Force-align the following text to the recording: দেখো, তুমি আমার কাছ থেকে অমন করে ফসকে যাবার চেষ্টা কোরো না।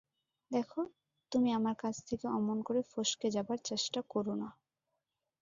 দেখো, 0.51 0.81
তুমি 1.31 1.49
আমার 1.53 1.75
কাছ 1.75 1.95
থেকে 2.07 2.25
অমন 2.29 2.57
করে 2.63 2.81
ফসকে 2.91 3.27
যাবার 3.31 3.59
চেষ্টা 3.63 3.99
কোরো 4.09 4.33
না। 4.35 4.49